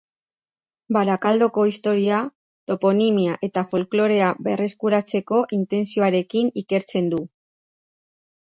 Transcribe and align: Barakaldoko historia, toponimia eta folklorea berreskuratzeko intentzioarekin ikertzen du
Barakaldoko 0.95 1.65
historia, 1.71 2.21
toponimia 2.71 3.35
eta 3.49 3.65
folklorea 3.73 4.31
berreskuratzeko 4.49 5.43
intentzioarekin 5.59 6.51
ikertzen 6.63 7.13
du 7.17 7.25